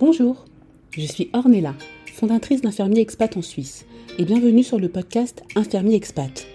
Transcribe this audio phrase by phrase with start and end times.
[0.00, 0.46] Bonjour,
[0.92, 1.74] je suis Ornella,
[2.14, 3.84] fondatrice d'Infirmier Expat en Suisse,
[4.16, 6.46] et bienvenue sur le podcast Infirmier Expat.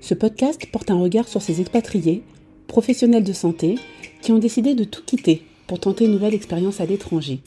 [0.00, 2.24] Ce podcast porte un regard sur ces expatriés,
[2.66, 3.76] professionnels de santé,
[4.20, 7.38] qui ont décidé de tout quitter pour tenter une nouvelle expérience à l'étranger.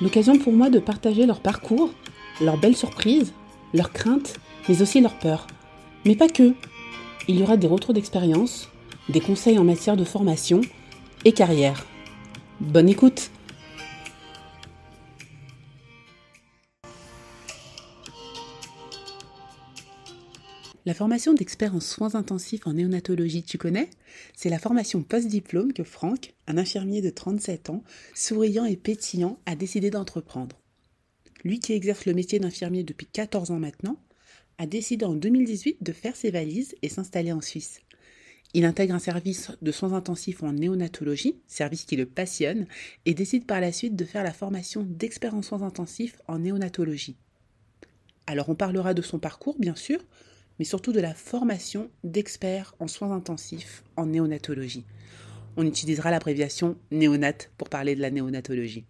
[0.00, 1.90] L'occasion pour moi de partager leur parcours,
[2.40, 3.34] leurs belles surprises,
[3.74, 4.36] leurs craintes,
[4.70, 5.48] mais aussi leurs peurs.
[6.06, 6.54] Mais pas que.
[7.28, 8.70] Il y aura des retours d'expérience,
[9.10, 10.62] des conseils en matière de formation
[11.26, 11.84] et carrière.
[12.62, 13.30] Bonne écoute
[20.86, 23.90] La formation d'expert en soins intensifs en néonatologie, tu connais?
[24.36, 27.82] C'est la formation post-diplôme que Franck, un infirmier de 37 ans,
[28.14, 30.60] souriant et pétillant, a décidé d'entreprendre.
[31.42, 33.98] Lui qui exerce le métier d'infirmier depuis 14 ans maintenant,
[34.58, 37.80] a décidé en 2018 de faire ses valises et s'installer en Suisse.
[38.54, 42.68] Il intègre un service de soins intensifs en néonatologie, service qui le passionne,
[43.06, 47.16] et décide par la suite de faire la formation d'expert en soins intensifs en néonatologie.
[48.28, 49.98] Alors on parlera de son parcours, bien sûr,
[50.58, 54.84] mais surtout de la formation d'experts en soins intensifs en néonatologie.
[55.56, 58.84] On utilisera l'abréviation néonate pour parler de la néonatologie.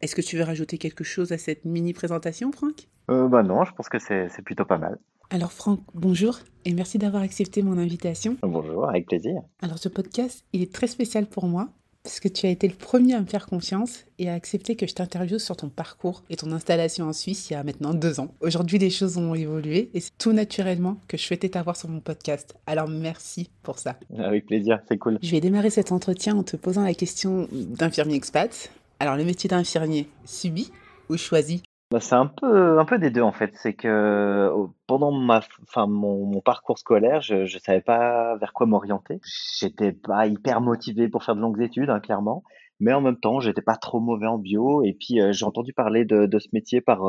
[0.00, 2.88] Est-ce que tu veux rajouter quelque chose à cette mini-présentation, Franck?
[3.10, 4.98] Euh, Bah non, je pense que c'est plutôt pas mal.
[5.32, 8.36] Alors Franck, bonjour et merci d'avoir accepté mon invitation.
[8.42, 9.42] Bonjour, avec plaisir.
[9.62, 11.68] Alors ce podcast, il est très spécial pour moi
[12.02, 14.86] parce que tu as été le premier à me faire confiance et à accepter que
[14.86, 18.20] je t'interviewe sur ton parcours et ton installation en Suisse il y a maintenant deux
[18.20, 18.34] ans.
[18.40, 22.00] Aujourd'hui, les choses ont évolué et c'est tout naturellement que je souhaitais t'avoir sur mon
[22.00, 22.54] podcast.
[22.66, 23.98] Alors merci pour ça.
[24.18, 25.18] Avec plaisir, c'est cool.
[25.22, 28.70] Je vais démarrer cet entretien en te posant la question d'infirmier expat.
[28.98, 30.70] Alors le métier d'infirmier, subi
[31.08, 33.50] ou choisi bah, c'est un peu, un peu des deux en fait.
[33.54, 34.50] C'est que
[34.86, 39.20] pendant ma, enfin, mon, mon parcours scolaire, je, je savais pas vers quoi m'orienter.
[39.58, 42.42] J'étais pas hyper motivé pour faire de longues études, hein, clairement.
[42.78, 44.82] Mais en même temps, j'étais pas trop mauvais en bio.
[44.84, 47.00] Et puis j'ai entendu parler de, de ce métier par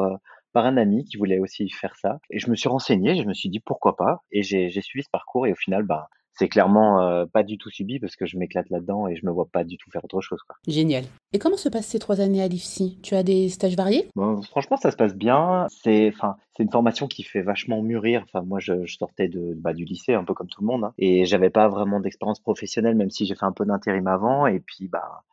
[0.53, 2.19] par un ami qui voulait aussi faire ça.
[2.29, 4.23] Et je me suis renseigné, je me suis dit pourquoi pas.
[4.31, 5.47] Et j'ai suivi ce parcours.
[5.47, 8.69] Et au final, bah c'est clairement euh, pas du tout subi parce que je m'éclate
[8.69, 10.39] là-dedans et je me vois pas du tout faire autre chose.
[10.47, 10.55] Quoi.
[10.67, 11.03] Génial.
[11.33, 12.99] Et comment se passent ces trois années à l'IFSI?
[13.03, 14.07] Tu as des stages variés?
[14.15, 15.67] Bon, Franchement, ça se passe bien.
[15.69, 18.23] C'est, enfin, c'est une formation qui fait vachement mûrir.
[18.23, 20.85] Enfin, moi, je, je sortais de, bah, du lycée, un peu comme tout le monde,
[20.85, 24.47] hein, et j'avais pas vraiment d'expérience professionnelle, même si j'ai fait un peu d'intérim avant.
[24.47, 25.23] Et puis, bah,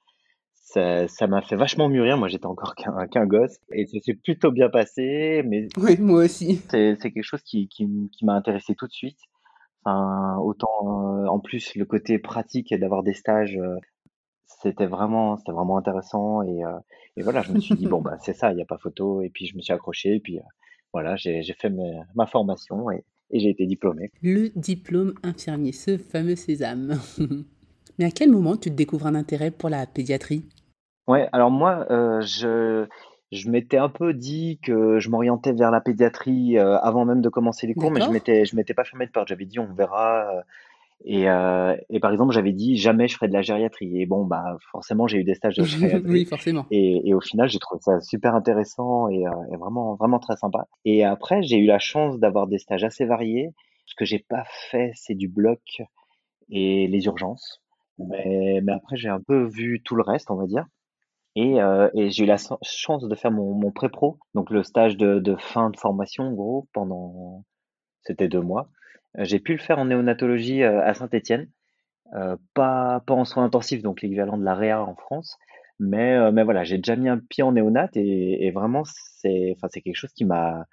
[1.08, 2.16] ça, m'a fait vachement mûrir.
[2.16, 2.74] Moi, j'étais encore
[3.10, 5.42] qu'un gosse et ça s'est plutôt bien passé.
[5.46, 6.60] Mais oui, moi aussi.
[6.70, 9.18] C'est quelque chose qui, qui, qui m'a intéressé tout de suite.
[9.88, 13.76] Enfin, autant euh, en plus le côté pratique d'avoir des stages, euh,
[14.44, 16.78] c'était vraiment, c'était vraiment intéressant et, euh,
[17.16, 19.22] et voilà, je me suis dit bon bah c'est ça, il n'y a pas photo
[19.22, 20.40] et puis je me suis accroché et puis
[20.92, 21.72] voilà, j'ai fait
[22.14, 24.10] ma formation et, et j'ai été diplômé.
[24.22, 26.98] Le diplôme infirmier, ce fameux sésame.
[27.98, 30.44] Mais à quel moment tu te découvres un intérêt pour la pédiatrie?
[31.06, 31.86] Ouais, alors moi,
[32.20, 32.86] je
[33.32, 37.28] je m'étais un peu dit que je m'orientais vers la pédiatrie euh, avant même de
[37.28, 39.28] commencer les cours, mais je m'étais, je m'étais pas fermé de porte.
[39.28, 40.30] J'avais dit on verra.
[40.34, 40.42] Euh,
[41.04, 44.00] et, euh, et par exemple, j'avais dit jamais je ferai de la gériatrie.
[44.00, 46.10] Et bon, bah forcément, j'ai eu des stages de gériatrie.
[46.10, 46.66] oui, forcément.
[46.70, 50.66] Et, et, au final, j'ai trouvé ça super intéressant et, et, vraiment, vraiment très sympa.
[50.84, 53.50] Et après, j'ai eu la chance d'avoir des stages assez variés.
[53.86, 55.82] Ce que j'ai pas fait, c'est du bloc
[56.50, 57.62] et les urgences.
[57.98, 60.64] Mais, mais après, j'ai un peu vu tout le reste, on va dire.
[61.40, 65.36] Et, euh, et j'ai eu la chance de faire mon, pré-pro, donc le stage de,
[65.38, 67.44] fin de formation, en gros, pendant,
[68.02, 68.70] c'était deux mois.
[69.18, 71.48] Euh, j'ai pu le faire en néonatologie euh, à Saint-Étienne,
[72.14, 75.38] euh, pas, pas en soins intensifs, donc l'équivalent de la REA en France,
[75.78, 80.12] mais, mais voilà, j'ai déjà mis un pied en néonat et, vraiment, c'est, quelque chose
[80.12, 80.66] qui m'a,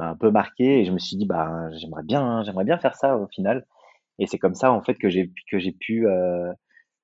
[0.00, 3.16] un peu marqué et je me suis dit, bah, j'aimerais bien, j'aimerais bien faire ça
[3.16, 3.66] au final.
[4.18, 6.06] Et c'est comme ça, en fait, que j'ai, que j'ai pu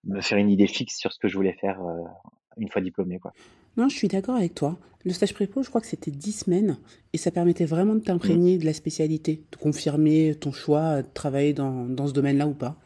[0.04, 1.78] me faire une idée fixe sur ce que je voulais faire
[2.58, 3.18] une fois diplômé.
[3.18, 3.32] Quoi.
[3.76, 4.78] Non, je suis d'accord avec toi.
[5.04, 6.78] Le stage prépo, je crois que c'était 10 semaines
[7.12, 8.60] et ça permettait vraiment de t'imprégner mmh.
[8.60, 12.76] de la spécialité, de confirmer ton choix de travailler dans, dans ce domaine-là ou pas.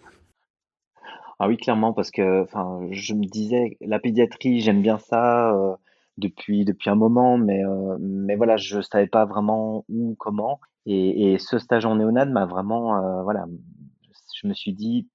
[1.38, 2.46] Ah oui, clairement, parce que
[2.90, 5.76] je me disais, la pédiatrie, j'aime bien ça euh,
[6.16, 10.58] depuis, depuis un moment, mais, euh, mais voilà, je savais pas vraiment où, comment.
[10.84, 13.46] Et, et ce stage en néonat m'a vraiment, euh, voilà,
[14.34, 15.06] je me suis dit,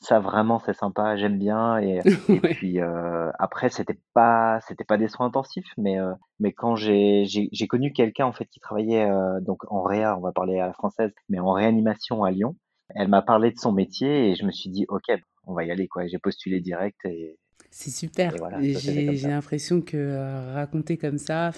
[0.00, 4.96] ça vraiment c'est sympa, j'aime bien et, et puis euh, après c'était pas c'était pas
[4.96, 9.08] des soins intensifs mais euh, mais quand j'ai j'ai connu quelqu'un en fait qui travaillait
[9.08, 12.56] euh, donc en réa, on va parler à la française, mais en réanimation à Lyon.
[12.96, 15.04] Elle m'a parlé de son métier et je me suis dit OK,
[15.46, 16.08] on va y aller quoi.
[16.08, 17.38] J'ai postulé direct et
[17.70, 18.34] c'est super.
[18.60, 21.52] j'ai l'impression que euh, raconter comme ça,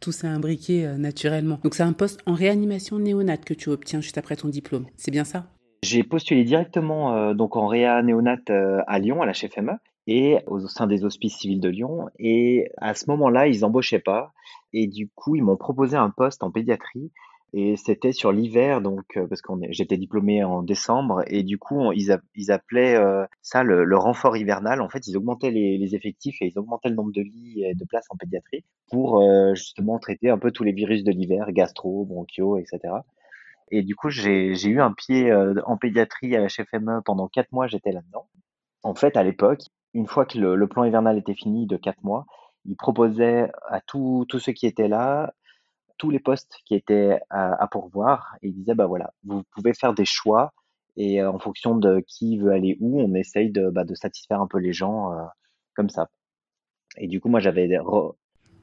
[0.00, 1.58] tout s'est imbriqué euh, naturellement.
[1.64, 4.86] Donc c'est un poste en réanimation néonate que tu obtiens juste après ton diplôme.
[4.96, 5.46] C'est bien ça?
[5.82, 9.72] J'ai postulé directement euh, donc en réa néonat euh, à Lyon, à la HFME.
[10.06, 12.08] et au sein des hospices civils de Lyon.
[12.18, 14.32] Et à ce moment-là, ils embauchaient pas.
[14.72, 17.12] Et du coup, ils m'ont proposé un poste en pédiatrie.
[17.52, 21.92] Et c'était sur l'hiver, donc euh, parce qu'on j'étais diplômé en décembre, et du coup,
[21.92, 22.10] ils,
[22.50, 22.98] appelaient
[23.40, 24.82] ça le, renfort hivernal.
[24.82, 27.84] En fait, ils augmentaient les, effectifs et ils augmentaient le nombre de lits et de
[27.84, 29.22] places en pédiatrie pour
[29.54, 32.94] justement traiter un peu tous les virus de l'hiver, gastro, bronchio, etc.
[33.70, 37.66] Et du coup, j'ai eu un pied en pédiatrie à la HFME pendant quatre mois,
[37.66, 38.28] j'étais là-dedans.
[38.82, 39.62] En fait, à l'époque,
[39.94, 42.26] une fois que le, plan hivernal était fini de quatre mois,
[42.64, 45.32] il proposait à tous ceux qui étaient là
[45.98, 49.94] tous les postes qui étaient à, pourvoir et il disait bah voilà, vous pouvez faire
[49.94, 50.52] des choix
[50.96, 54.40] et euh, en fonction de qui veut aller où, on essaye de, bah, de satisfaire
[54.40, 55.24] un peu les gens euh,
[55.74, 56.08] comme ça.
[56.98, 57.78] Et du coup, moi j'avais des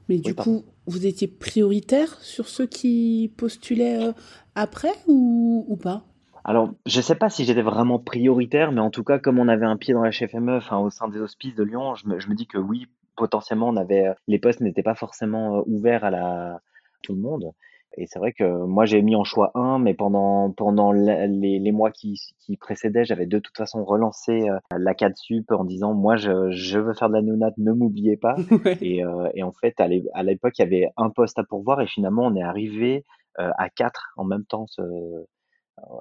[0.08, 4.12] Mais du coup, vous étiez prioritaire sur ceux qui postulaient euh,
[4.54, 6.04] après ou, ou pas?
[6.44, 9.64] Alors, je sais pas si j'étais vraiment prioritaire, mais en tout cas, comme on avait
[9.64, 12.28] un pied dans la HFME, enfin, au sein des hospices de Lyon, je me, je
[12.28, 12.86] me dis que oui,
[13.16, 16.60] potentiellement, on avait, les postes n'étaient pas forcément ouverts à la,
[17.02, 17.52] tout le monde.
[17.96, 21.72] Et c'est vrai que moi, j'ai mis en choix un, mais pendant, pendant les, les
[21.72, 25.94] mois qui, qui précédaient, j'avais de toute façon relancé euh, la 4 sup en disant,
[25.94, 28.34] moi, je, je veux faire de la néonate, ne m'oubliez pas.
[28.80, 31.86] et, euh, et, en fait, à l'époque, il y avait un poste à pourvoir et
[31.86, 33.04] finalement, on est arrivé
[33.38, 34.82] euh, à quatre en même temps ce,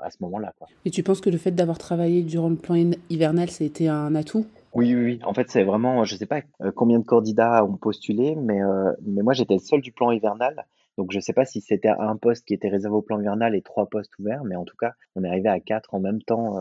[0.01, 0.54] à ce moment-là.
[0.86, 2.75] Et tu penses que le fait d'avoir travaillé durant le plan
[3.10, 4.45] hivernal, c'était un atout?
[4.74, 5.19] Oui, oui, oui.
[5.24, 6.42] En fait, c'est vraiment, je sais pas
[6.75, 8.60] combien de candidats ont postulé, mais,
[9.06, 10.66] mais moi, j'étais le seul du plan hivernal.
[10.98, 13.62] Donc, je sais pas si c'était un poste qui était réservé au plan hivernal et
[13.62, 16.57] trois postes ouverts, mais en tout cas, on est arrivé à quatre en même temps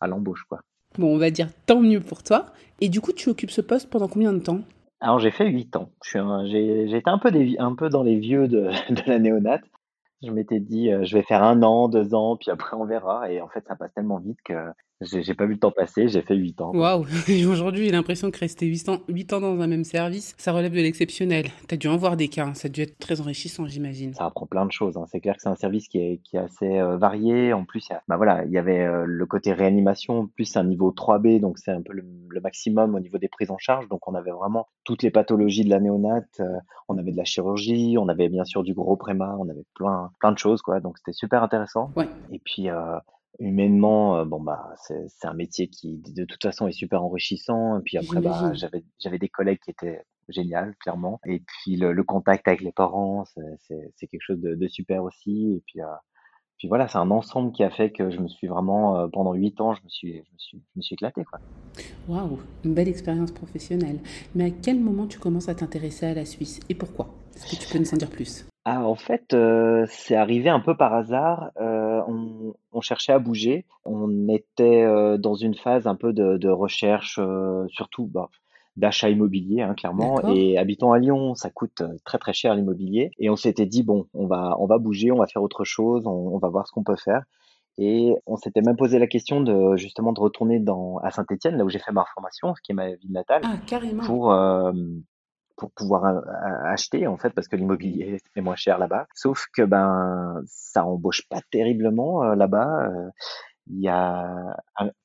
[0.00, 0.60] à l'embauche, quoi.
[0.98, 2.46] Bon, on va dire tant mieux pour toi.
[2.80, 4.60] Et du coup, tu occupes ce poste pendant combien de temps?
[5.00, 5.90] Alors, j'ai fait huit ans.
[6.04, 9.64] J'ai été un peu, un peu dans les vieux de, de la néonate.
[10.22, 13.32] Je m'étais dit, je vais faire un an, deux ans, puis après on verra.
[13.32, 14.54] Et en fait, ça passe tellement vite que
[15.04, 16.72] j'ai pas vu le temps passer, j'ai fait 8 ans.
[16.74, 17.06] Waouh
[17.48, 20.72] Aujourd'hui, j'ai l'impression que rester 8 ans, 8 ans dans un même service, ça relève
[20.72, 21.46] de l'exceptionnel.
[21.68, 22.54] T'as dû en voir des cas, hein.
[22.54, 24.14] ça a dû être très enrichissant, j'imagine.
[24.14, 24.96] Ça apprend plein de choses.
[24.96, 25.04] Hein.
[25.08, 27.52] C'est clair que c'est un service qui est, qui est assez euh, varié.
[27.52, 30.90] En plus, il bah voilà, il y avait euh, le côté réanimation, plus un niveau
[30.90, 32.04] 3B, donc c'est un peu le,
[32.42, 33.88] maximum au niveau des prises en charge.
[33.88, 36.40] Donc on avait vraiment toutes les pathologies de la néonate.
[36.40, 36.58] Euh,
[36.88, 40.10] on avait de la chirurgie, on avait bien sûr du gros préma, on avait plein,
[40.18, 40.80] plein de choses, quoi.
[40.80, 41.92] Donc c'était super intéressant.
[41.96, 42.08] Ouais.
[42.32, 42.68] Et puis,
[43.42, 47.78] humainement, euh, bon bah c'est c'est un métier qui de toute façon est super enrichissant.
[47.78, 51.20] Et puis après, bah j'avais j'avais des collègues qui étaient génial, clairement.
[51.26, 55.02] Et puis le, le contact avec les parents, c'est c'est quelque chose de, de, super
[55.02, 55.54] aussi.
[55.56, 55.86] Et puis euh,
[56.58, 59.34] puis voilà, c'est un ensemble qui a fait que je me suis vraiment euh, pendant
[59.34, 61.24] huit ans, je me suis je me suis je me suis éclaté.
[62.08, 63.98] Waouh, une belle expérience professionnelle.
[64.34, 67.08] Mais à quel moment tu commences à t'intéresser à la Suisse et pourquoi?
[67.34, 68.46] Est-ce que tu peux nous en dire plus?
[68.64, 71.50] Ah, en fait, euh, c'est arrivé un peu par hasard.
[71.60, 73.66] Euh, on, on, cherchait à bouger.
[73.84, 77.18] On était euh, dans une phase un peu de, de recherche,
[77.68, 78.30] surtout bah,
[78.76, 80.20] d'achat immobilier, hein, clairement.
[80.30, 83.10] Et habitant à Lyon, ça coûte très très cher l'immobilier.
[83.18, 86.06] Et on s'était dit bon, on va on va bouger, on va faire autre chose,
[86.06, 87.24] on, on va voir ce qu'on peut faire.
[87.78, 91.64] Et on s'était même posé la question de justement de retourner dans à Saint-Étienne, là
[91.64, 94.04] où j'ai fait ma formation, ce qui est ma ville natale, ah, carrément.
[94.04, 94.30] pour
[95.56, 96.20] pour pouvoir euh,
[96.64, 99.06] acheter en fait parce que l'immobilier est moins cher là-bas.
[99.14, 102.88] Sauf que ben ça embauche pas terriblement euh, là-bas.
[102.88, 103.10] Euh,
[103.68, 104.56] il y a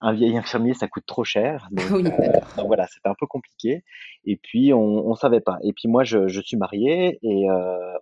[0.01, 1.69] un, vieil infirmier, ça coûte trop cher.
[1.71, 3.83] Donc, donc voilà, c'était un peu compliqué.
[4.25, 5.60] Et puis on, on savait pas.
[5.62, 7.45] Et puis moi, je, je suis marié et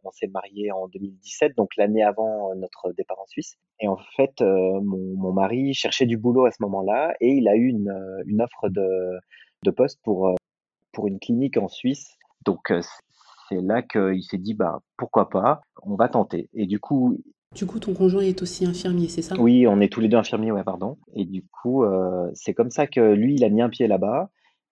[0.05, 3.57] on s'est marié en 2017, donc l'année avant notre départ en Suisse.
[3.81, 7.55] Et en fait, mon, mon, mari cherchait du boulot à ce moment-là et il a
[7.57, 7.93] eu une,
[8.25, 9.19] une offre de,
[9.63, 10.35] de poste pour
[10.95, 12.71] pour une clinique en Suisse donc
[13.49, 16.49] c'est là qu'il s'est dit bah pourquoi pas, on va tenter.
[16.53, 17.17] Et du coup,
[17.55, 19.35] du coup, ton conjoint est aussi infirmier, c'est ça?
[19.39, 20.97] Oui, on est tous les deux infirmiers, ouais, pardon.
[21.13, 21.85] Et du coup,
[22.33, 24.29] c'est comme ça que lui, il a mis un pied là-bas.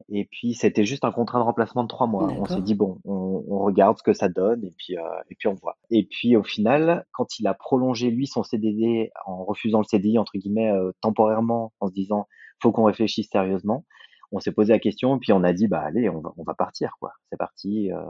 [0.09, 2.27] Et puis, c'était juste un contrat de remplacement de trois mois.
[2.37, 5.53] On s'est dit, bon, on, regarde ce que ça donne et puis, et puis on
[5.53, 5.77] voit.
[5.91, 10.19] Et puis, au final, quand il a prolongé, lui, son CDD en refusant le CDI,
[10.19, 12.27] entre guillemets, temporairement, en se disant,
[12.61, 13.85] faut qu'on réfléchisse sérieusement,
[14.33, 17.13] on s'est posé la question, puis on a dit, bah allez, on va, partir, quoi.
[17.29, 18.01] C'est parti, euh,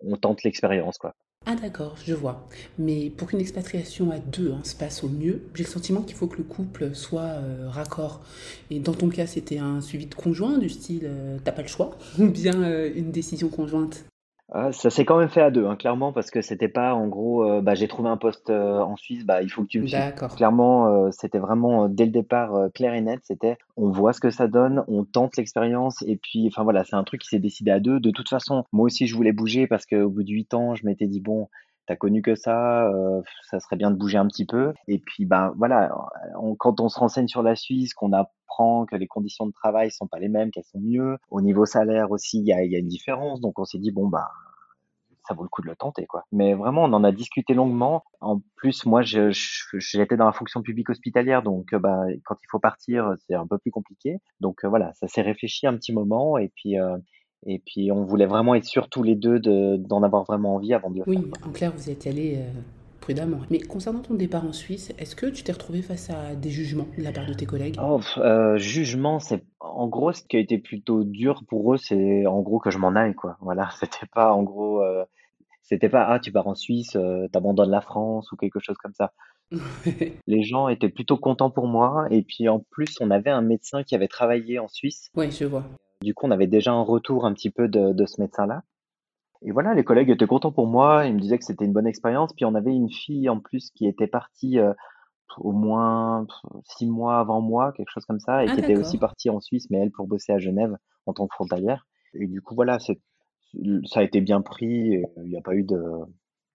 [0.00, 1.14] on tente l'expérience, quoi.
[1.46, 2.46] Ah d'accord, je vois.
[2.78, 6.16] Mais pour qu'une expatriation à deux hein, se passe au mieux, j'ai le sentiment qu'il
[6.16, 8.20] faut que le couple soit euh, raccord.
[8.70, 11.68] Et dans ton cas, c'était un suivi de conjoint du style euh, t'as pas le
[11.68, 14.04] choix ou bien une décision conjointe?
[14.50, 17.06] Ah, ça s'est quand même fait à deux, hein, clairement, parce que c'était pas en
[17.06, 19.80] gros, euh, bah, j'ai trouvé un poste euh, en Suisse, bah, il faut que tu
[19.80, 20.14] me suives.
[20.36, 23.20] Clairement, euh, c'était vraiment dès le départ clair et net.
[23.24, 26.96] C'était, on voit ce que ça donne, on tente l'expérience, et puis, enfin voilà, c'est
[26.96, 28.00] un truc qui s'est décidé à deux.
[28.00, 30.86] De toute façon, moi aussi, je voulais bouger parce qu'au bout de huit ans, je
[30.86, 31.48] m'étais dit bon,
[31.88, 34.74] t'as connu que ça, euh, ça serait bien de bouger un petit peu.
[34.86, 35.90] Et puis, ben voilà,
[36.58, 40.06] quand on se renseigne sur la Suisse, qu'on apprend que les conditions de travail sont
[40.06, 41.16] pas les mêmes, qu'elles sont mieux.
[41.30, 43.40] Au niveau salaire aussi, il y a, une différence.
[43.40, 44.28] Donc, on s'est dit, bon, bah,
[45.26, 46.24] ça vaut le coup de le tenter, quoi.
[46.30, 48.04] Mais vraiment, on en a discuté longuement.
[48.20, 52.60] En plus, moi, j'étais dans la fonction publique hospitalière, donc euh, bah, quand il faut
[52.60, 54.18] partir, c'est un peu plus compliqué.
[54.40, 56.76] Donc euh, voilà, ça s'est réfléchi un petit moment, et puis
[57.46, 60.74] et puis on voulait vraiment être sûrs tous les deux de, d'en avoir vraiment envie
[60.74, 61.48] avant de le Oui, faire.
[61.48, 62.50] en clair, vous êtes allé euh,
[63.00, 63.38] prudemment.
[63.50, 66.86] Mais concernant ton départ en Suisse, est-ce que tu t'es retrouvé face à des jugements
[66.96, 67.76] de la part de tes collègues?
[67.82, 72.26] Oh, euh, jugement, c'est en gros ce qui a été plutôt dur pour eux, c'est
[72.26, 73.36] en gros que je m'en aille, quoi.
[73.40, 75.04] Voilà, c'était pas en gros, euh,
[75.62, 76.96] c'était pas ah tu pars en Suisse,
[77.32, 79.12] t'abandonnes la France ou quelque chose comme ça.
[80.26, 83.82] Les gens étaient plutôt contents pour moi et puis en plus on avait un médecin
[83.82, 85.10] qui avait travaillé en Suisse.
[85.16, 85.64] Oui, je vois.
[86.02, 88.62] Du coup on avait déjà un retour un petit peu de, de ce médecin-là.
[89.42, 91.86] Et voilà, les collègues étaient contents pour moi, ils me disaient que c'était une bonne
[91.86, 92.32] expérience.
[92.34, 94.72] Puis on avait une fille en plus qui était partie euh,
[95.36, 96.26] au moins
[96.64, 99.40] six mois avant moi, quelque chose comme ça, et Ah, qui était aussi partie en
[99.40, 100.76] Suisse, mais elle pour bosser à Genève
[101.06, 101.86] en tant que frontalière.
[102.14, 102.94] Et du coup voilà, ça
[103.94, 105.80] a été bien pris, il n'y a pas eu de,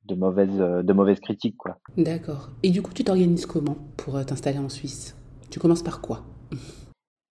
[0.06, 1.78] de mauvaises, de mauvaises critiques quoi.
[1.98, 2.50] D'accord.
[2.64, 5.16] Et du coup, tu t'organises comment pour euh, t'installer en Suisse?
[5.50, 6.24] Tu commences par quoi?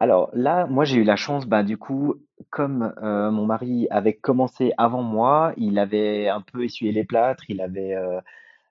[0.03, 2.17] Alors là, moi j'ai eu la chance, bah du coup,
[2.51, 7.45] comme euh, mon mari avait commencé avant moi, il avait un peu essuyé les plâtres,
[7.49, 8.21] il avait euh,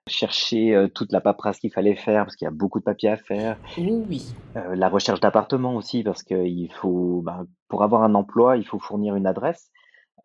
[0.08, 3.10] cherché euh, toute la paperasse qu'il fallait faire parce qu'il y a beaucoup de papiers
[3.10, 4.34] à faire, oui.
[4.56, 8.66] euh, la recherche d'appartement aussi parce que il faut, bah, pour avoir un emploi, il
[8.66, 9.70] faut fournir une adresse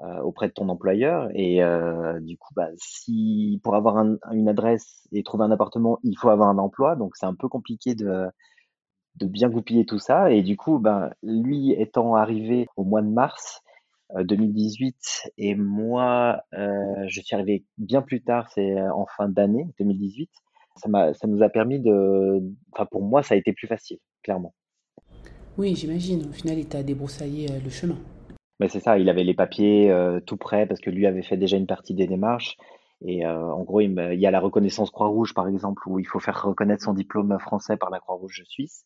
[0.01, 1.29] euh, auprès de ton employeur.
[1.35, 5.99] Et euh, du coup, bah si pour avoir un- une adresse et trouver un appartement,
[6.03, 8.27] il faut avoir un emploi, donc c'est un peu compliqué de
[9.17, 10.31] de bien goupiller tout ça.
[10.31, 13.61] Et du coup, ben, lui étant arrivé au mois de mars
[14.15, 19.27] euh, 2018 et moi, euh, je suis arrivé bien plus tard, c'est euh, en fin
[19.29, 20.29] d'année 2018.
[20.77, 23.97] Ça m'a, ça nous a permis de, enfin pour moi, ça a été plus facile,
[24.23, 24.53] clairement.
[25.57, 26.27] Oui, j'imagine.
[26.29, 27.97] Au final, il t'a débroussaillé euh, le chemin.
[28.59, 31.37] Mais c'est ça, il avait les papiers euh, tout prêts parce que lui avait fait
[31.37, 32.57] déjà une partie des démarches.
[33.01, 36.19] Et euh, en gros, il y a la reconnaissance Croix-Rouge, par exemple, où il faut
[36.19, 38.85] faire reconnaître son diplôme français par la Croix-Rouge suisse.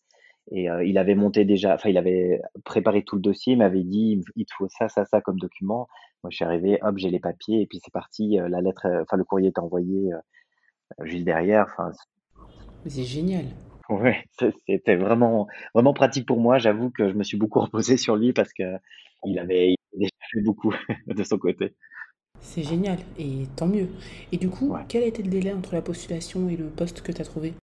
[0.51, 3.83] Et euh, il avait monté déjà, enfin, il avait préparé tout le dossier, il m'avait
[3.83, 5.87] dit, il te faut ça, ça, ça comme document.
[6.23, 8.39] Moi, je suis arrivé, hop, j'ai les papiers, et puis c'est parti.
[8.39, 10.17] euh, la lettre, euh, enfin, le courrier est envoyé euh,
[11.05, 11.67] juste derrière.
[11.77, 11.91] Enfin,
[12.87, 13.45] c'est génial.
[13.89, 16.57] ouais, c'est- c'était vraiment, vraiment pratique pour moi.
[16.59, 18.63] J'avoue que je me suis beaucoup reposé sur lui parce que
[19.25, 20.73] il avait, il avait déjà fait beaucoup
[21.07, 21.75] de son côté.
[22.41, 22.99] C'est génial.
[23.17, 23.87] Et tant mieux.
[24.31, 24.81] Et du coup, Ouais.
[24.87, 27.53] quel a été le délai entre la postulation et le poste que tu as trouvé?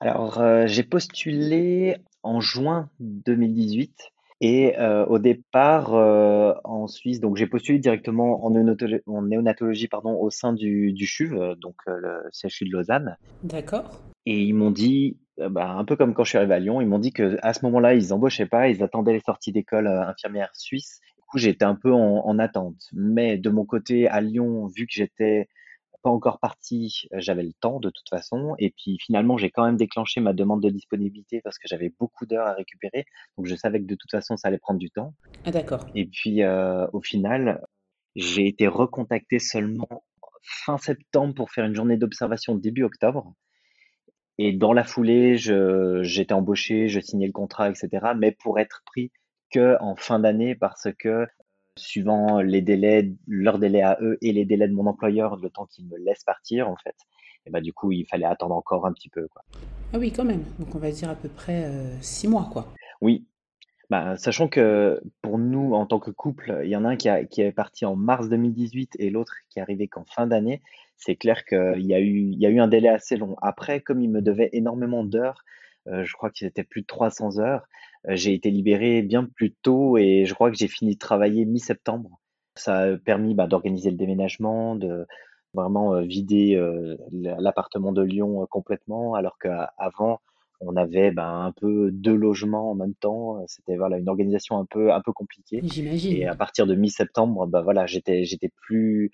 [0.00, 3.92] Alors, euh, j'ai postulé en juin 2018
[4.40, 9.88] et euh, au départ euh, en Suisse, donc j'ai postulé directement en néonatologie, en néonatologie
[9.88, 13.16] pardon, au sein du, du CHUV, donc le CHU de Lausanne.
[13.42, 13.90] D'accord.
[14.26, 16.86] Et ils m'ont dit, bah, un peu comme quand je suis arrivé à Lyon, ils
[16.86, 20.54] m'ont dit que à ce moment-là, ils embauchaient pas, ils attendaient les sorties d'école infirmières
[20.54, 21.00] suisses.
[21.16, 22.76] Du coup, j'étais un peu en, en attente.
[22.92, 25.48] Mais de mon côté, à Lyon, vu que j'étais
[26.02, 28.54] pas encore parti, euh, j'avais le temps de toute façon.
[28.58, 32.26] Et puis finalement, j'ai quand même déclenché ma demande de disponibilité parce que j'avais beaucoup
[32.26, 33.04] d'heures à récupérer.
[33.36, 35.14] Donc je savais que de toute façon, ça allait prendre du temps.
[35.44, 35.86] Ah, d'accord.
[35.94, 37.62] Et puis euh, au final,
[38.16, 40.04] j'ai été recontacté seulement
[40.42, 43.34] fin septembre pour faire une journée d'observation début octobre.
[44.38, 48.12] Et dans la foulée, j'étais embauché, je signais le contrat, etc.
[48.16, 49.10] Mais pour être pris
[49.50, 51.26] que en fin d'année parce que
[51.78, 55.66] suivant les délais, leurs délais à eux et les délais de mon employeur, le temps
[55.66, 56.96] qu'ils me laissent partir, en fait,
[57.46, 59.42] et bah, du coup, il fallait attendre encore un petit peu, quoi.
[59.92, 60.44] Ah oui, quand même.
[60.58, 62.74] Donc on va dire à peu près euh, six mois, quoi.
[63.00, 63.26] Oui,
[63.90, 67.08] bah, sachant que pour nous, en tant que couple, il y en a un qui,
[67.08, 70.60] a, qui est parti en mars 2018 et l'autre qui est arrivé qu'en fin d'année,
[70.96, 73.36] c'est clair qu'il y a eu, il y a eu un délai assez long.
[73.40, 75.42] Après, comme il me devait énormément d'heures,
[75.86, 77.66] euh, je crois que c'était plus de 300 heures,
[78.06, 81.44] euh, j'ai été libéré bien plus tôt et je crois que j'ai fini de travailler
[81.44, 82.20] mi-septembre.
[82.54, 85.06] Ça a permis bah, d'organiser le déménagement, de
[85.54, 90.20] vraiment euh, vider euh, l'appartement de Lyon complètement, alors qu'avant,
[90.60, 93.44] on avait ben, un peu deux logements en même temps.
[93.46, 95.58] C'était voilà une organisation un peu un peu compliquée.
[95.58, 96.26] Et J'imagine.
[96.26, 99.12] à partir de mi-septembre, bah voilà, j'étais j'étais plus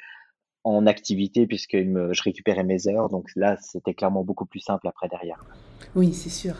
[0.64, 3.08] en activité puisque je récupérais mes heures.
[3.08, 5.44] Donc là, c'était clairement beaucoup plus simple après derrière.
[5.94, 6.56] Oui, c'est sûr.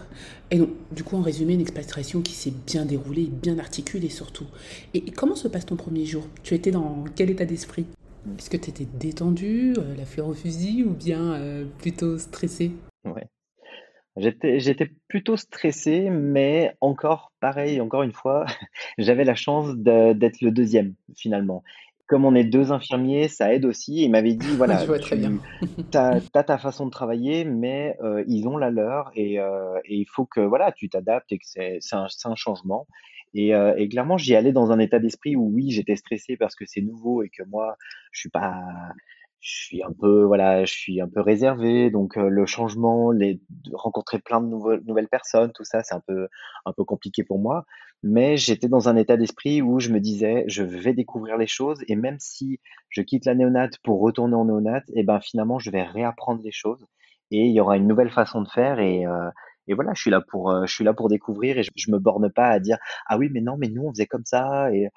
[0.50, 4.46] Et donc, du coup, en résumé, une expatriation qui s'est bien déroulée, bien articulée surtout.
[4.92, 6.24] Et comment se passe ton premier jour?
[6.42, 7.86] Tu étais dans quel état d'esprit?
[8.38, 12.72] Est-ce que tu étais détendu, euh, la fleur au fusil, ou bien euh, plutôt stressé?
[13.04, 13.26] Ouais.
[14.16, 18.46] J'étais plutôt stressé, mais encore pareil, encore une fois,
[18.98, 21.64] j'avais la chance d'être le deuxième finalement.
[22.14, 24.04] Comme on est deux infirmiers, ça aide aussi.
[24.04, 25.14] Il m'avait dit, voilà, tu
[25.98, 30.06] as, ta façon de travailler, mais euh, ils ont la leur et, euh, et il
[30.06, 32.86] faut que voilà, tu t'adaptes et que c'est un, changement.
[33.34, 36.54] Et, euh, et clairement, j'y allais dans un état d'esprit où oui, j'étais stressé parce
[36.54, 37.76] que c'est nouveau et que moi,
[38.12, 38.62] je suis pas,
[39.44, 41.90] je suis un peu, voilà, je suis un peu réservé.
[41.90, 43.40] Donc euh, le changement, les
[43.72, 46.28] rencontrer plein de nouvelles nouvelles personnes, tout ça, c'est un peu
[46.64, 47.66] un peu compliqué pour moi.
[48.02, 51.78] Mais j'étais dans un état d'esprit où je me disais, je vais découvrir les choses
[51.88, 52.58] et même si
[52.88, 56.52] je quitte la néonate pour retourner en néonate, et ben finalement, je vais réapprendre les
[56.52, 56.86] choses
[57.30, 59.30] et il y aura une nouvelle façon de faire et euh,
[59.66, 61.90] et voilà, je suis là pour, euh, je suis là pour découvrir et je, je
[61.90, 64.72] me borne pas à dire ah oui mais non mais nous on faisait comme ça
[64.72, 64.88] et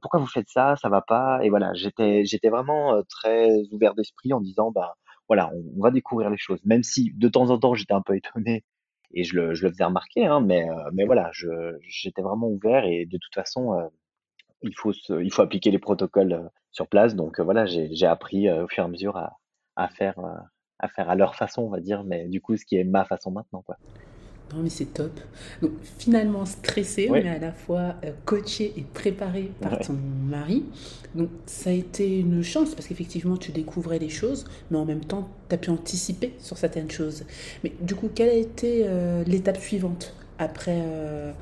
[0.00, 1.40] pourquoi vous faites ça, ça va pas?
[1.42, 4.94] Et voilà, j'étais j'étais vraiment très ouvert d'esprit en disant bah
[5.28, 8.16] voilà, on, va découvrir les choses, même si de temps en temps j'étais un peu
[8.16, 8.64] étonné
[9.14, 11.30] et je le, je le faisais remarquer, hein, mais mais voilà,
[11.82, 13.90] j'étais vraiment ouvert et de toute façon
[14.62, 18.84] il faut il faut appliquer les protocoles sur place, donc voilà, j'ai appris au fur
[18.84, 19.38] et à mesure à
[19.76, 20.18] à faire
[20.78, 23.04] à faire à leur façon, on va dire, mais du coup ce qui est ma
[23.04, 23.76] façon maintenant quoi.
[24.54, 25.12] Non, mais c'est top.
[25.60, 29.80] Donc, finalement stressé, mais à la fois euh, coaché et préparé par ouais.
[29.80, 30.64] ton mari.
[31.14, 35.04] Donc, ça a été une chance parce qu'effectivement, tu découvrais des choses, mais en même
[35.04, 37.24] temps, tu as pu anticiper sur certaines choses.
[37.62, 41.32] Mais du coup, quelle a été euh, l'étape suivante après, euh,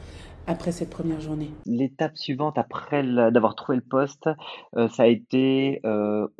[0.48, 1.50] après cette première journée?
[1.64, 4.28] L'étape suivante après d'avoir trouvé le poste,
[4.74, 5.80] ça a été,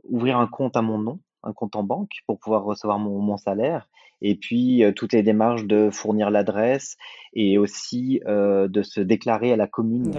[0.08, 3.36] ouvrir un compte à mon nom, un compte en banque pour pouvoir recevoir mon mon
[3.36, 3.86] salaire
[4.22, 6.96] et puis, toutes les démarches de fournir l'adresse
[7.34, 10.12] et aussi, de se déclarer à la commune,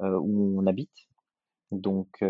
[0.00, 0.90] où on habite.
[1.70, 2.24] Donc,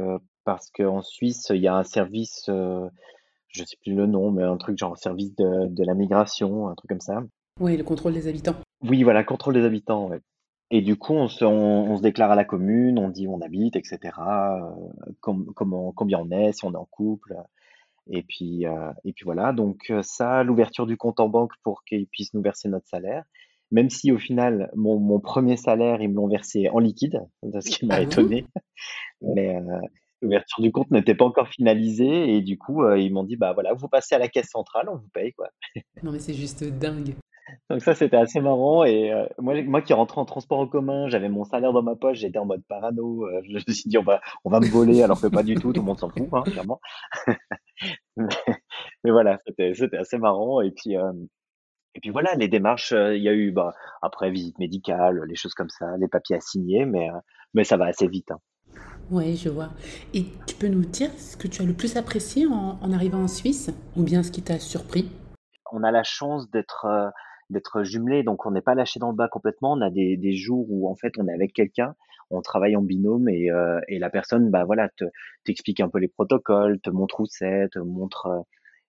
[0.44, 4.56] parce qu'en Suisse, il y a un service, je sais plus le nom, mais un
[4.56, 7.22] truc genre service de de la migration, un truc comme ça.
[7.60, 8.56] Oui, le contrôle des habitants.
[8.82, 10.20] Oui, voilà, contrôle des habitants, ouais.
[10.70, 13.34] Et du coup, on se, on, on se déclare à la commune, on dit où
[13.34, 13.98] on habite, etc.
[15.20, 17.36] com- comment, combien on est, si on est en couple.
[18.10, 19.52] Et puis, euh, et puis voilà.
[19.52, 23.24] Donc euh, ça, l'ouverture du compte en banque pour qu'ils puissent nous verser notre salaire.
[23.70, 27.70] Même si au final, mon, mon premier salaire, ils me l'ont versé en liquide, ce
[27.70, 28.02] qui Ah m'a bon?
[28.02, 28.46] étonné.
[29.22, 29.80] Mais euh,
[30.20, 32.34] l'ouverture du compte n'était pas encore finalisée.
[32.34, 34.88] Et du coup, euh, ils m'ont dit, bah voilà, vous passez à la caisse centrale,
[34.90, 35.48] on vous paye, quoi.
[36.02, 37.14] Non, mais c'est juste dingue.
[37.68, 41.28] Donc ça, c'était assez marrant et moi moi qui rentrais en transport en commun, j'avais
[41.28, 44.22] mon salaire dans ma poche, j'étais en mode parano, je me suis dit: «On va
[44.44, 46.42] on va me voler», alors que pas du tout, tout le monde s'en fout, hein,
[46.42, 46.80] clairement.
[48.16, 48.28] Mais
[49.02, 53.28] mais voilà, c'était c'était assez marrant et puis, et puis voilà, les démarches, il y
[53.28, 57.08] a eu, bah, après visite médicale, les choses comme ça, les papiers à signer, mais
[57.54, 58.40] mais ça va assez vite, hein.
[59.10, 59.68] Ouais, je vois.
[60.14, 63.22] Et tu peux nous dire ce que tu as le plus apprécié en, en arrivant
[63.22, 65.10] en Suisse, ou bien ce qui t'a surpris?
[65.72, 67.12] On a la chance d'être,
[67.50, 69.72] d'être jumelés, donc on n'est pas lâché dans le bas complètement.
[69.72, 71.94] On a des des jours où en fait on est avec quelqu'un,
[72.34, 75.04] on travaille en binôme et heu et la personne, bah, voilà, te
[75.44, 78.42] t'explique un peu les protocoles, te montre où c'est, te montre, heu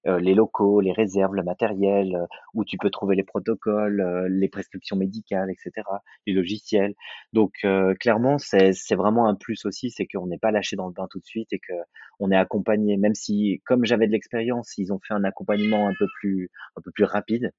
[0.08, 4.96] heu, les locaux, les réserves, le matériel, où tu peux trouver les protocoles, les prescriptions
[4.98, 6.94] médicales et cetera, les logiciels.
[7.34, 7.54] Donc
[8.00, 11.20] clairement, c'est vraiment un plus aussi, c'est qu'on n'est pas lâché dans le bain tout
[11.20, 12.98] de suite et qu'on est accompagné.
[12.98, 16.82] Même si, comme j'avais de l'expérience, ils ont fait un accompagnement un peu plus un
[16.82, 17.52] peu plus rapide.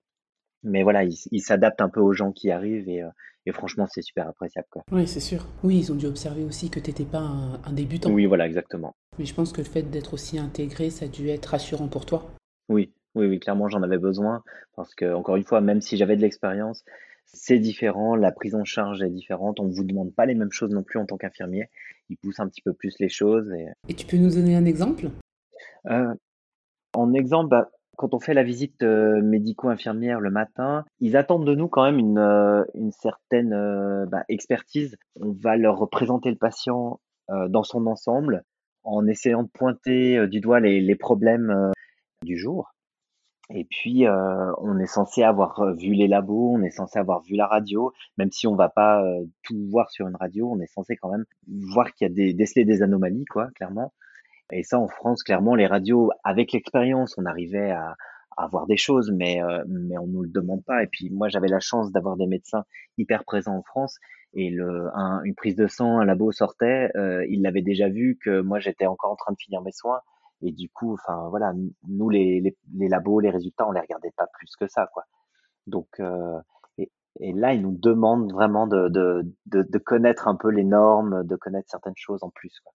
[0.63, 3.03] Mais voilà, ils s'adaptent un peu aux gens qui arrivent et,
[3.47, 4.83] et franchement, c'est super appréciable, quoi.
[4.93, 5.47] Oui, c'est sûr.
[5.63, 8.11] Oui, ils ont dû observer aussi que tu n'étais pas un, un débutant.
[8.11, 8.95] Oui, voilà, exactement.
[9.19, 12.05] Mais je pense que le fait d'être aussi intégré, ça a dû être rassurant pour
[12.05, 12.31] toi.
[12.69, 14.43] Oui, oui, oui, clairement, j'en avais besoin
[14.75, 16.85] parce que, encore une fois, même si j'avais de l'expérience,
[17.25, 19.59] c'est différent, la prise en charge est différente.
[19.61, 21.69] On ne vous demande pas les mêmes choses non plus en tant qu'infirmier.
[22.09, 24.65] Ils poussent un petit peu plus les choses et Et tu peux nous donner un
[24.65, 25.11] exemple?
[25.91, 26.15] heu,
[26.93, 31.55] en exemple, bah, quand on fait la visite, heu, médico-infirmière le matin, ils attendent de
[31.55, 34.97] nous quand même une, une certaine, heu, bah, expertise.
[35.21, 37.01] On va leur présenter le patient,
[37.49, 38.45] dans son ensemble
[38.85, 41.73] en essayant de pointer, du doigt les problèmes,
[42.23, 42.73] du jour.
[43.51, 47.47] Et puis, on est censé avoir, vu les labos, on est censé avoir vu la
[47.47, 49.05] radio, même si on va pas,
[49.43, 52.33] tout voir sur une radio, on est censé quand même voir qu'il y a des
[52.33, 53.93] déceler des anomalies quoi, clairement.
[54.53, 57.97] Et ça en France, clairement, les radios avec l'expérience, on arrivait à
[58.39, 60.83] à voir des choses, mais heu, mais on nous le demande pas.
[60.83, 62.65] Et puis moi, j'avais la chance d'avoir des médecins
[62.99, 63.97] hyper présents en France
[64.35, 68.19] et le un une prise de sang, un labo sortait, heu, ils l'avaient déjà vu
[68.23, 70.01] que moi j'étais encore en train de finir mes soins
[70.43, 71.55] et du coup, enfin voilà,
[71.89, 75.05] nous les les les labos, les résultats, on les regardait pas plus que ça, quoi.
[75.69, 75.89] Donc
[76.79, 80.65] et et là, ils nous demandent vraiment de de de de connaître un peu les
[80.65, 82.73] normes, de connaître certaines choses en plus, quoi.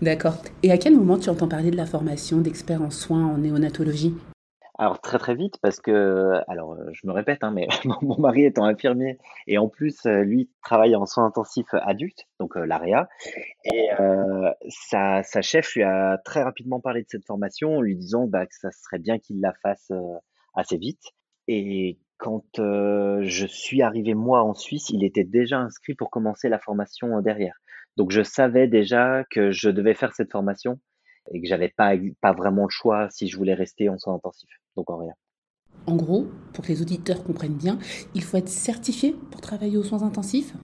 [0.00, 0.42] D'accord.
[0.64, 4.14] Et à quel moment tu entends parler de la formation d'expert en soins en néonatologie?
[4.78, 7.68] Alors très, très vite parce que, alors, heu, je me répète, hein, mais
[8.02, 12.56] mon mari étant infirmier et en plus, heu, lui travaille en soins intensifs adultes, donc
[12.56, 13.08] heu, l'AREA
[13.64, 13.90] Et
[14.70, 18.46] sa, sa, chef lui a très rapidement parlé de cette formation en lui disant bah,
[18.46, 19.92] que ça serait bien qu'il la fasse
[20.54, 21.12] assez vite.
[21.48, 26.58] Et quand je suis arrivé moi en Suisse, il était déjà inscrit pour commencer la
[26.58, 27.61] formation derrière.
[27.96, 30.80] Donc je savais déjà que je devais faire cette formation
[31.30, 34.60] et que j'avais pas, pas vraiment le choix si je voulais rester en soins intensifs.
[34.76, 35.14] Donc en rien.
[35.86, 37.78] En gros, pour que les auditeurs comprennent bien,
[38.14, 40.54] il faut être certifié pour travailler aux soins intensifs